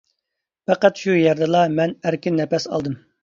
پەقەت 0.69 1.01
شۇ 1.03 1.17
يەردىلا 1.17 1.61
مەن 1.75 1.95
ئەركىن 2.09 2.39
نەپەس 2.43 2.69
ئالدىم. 2.73 2.97